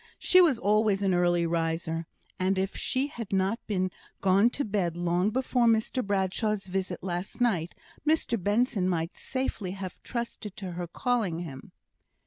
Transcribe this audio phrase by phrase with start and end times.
[0.17, 2.07] She was always an early riser;
[2.39, 7.39] and if she had not been gone to bed long before Mr Bradshaw's visit last
[7.39, 11.71] night, Mr Benson might safely have trusted to her calling him.